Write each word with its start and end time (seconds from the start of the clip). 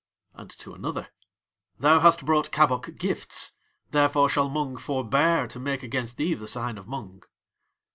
And 0.33 0.49
to 0.57 0.73
another: 0.73 1.09
"Thou 1.77 1.99
has 1.99 2.17
brought 2.17 2.49
Kabok 2.51 2.97
gifts, 2.97 3.51
therefore 3.91 4.29
shall 4.29 4.49
Mung 4.49 4.75
forbear 4.75 5.45
to 5.49 5.59
make 5.59 5.83
against 5.83 6.17
thee 6.17 6.33
the 6.33 6.47
sign 6.47 6.79
of 6.79 6.87
Mung." 6.87 7.21